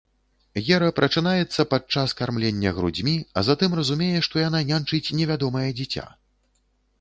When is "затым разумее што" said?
3.51-4.35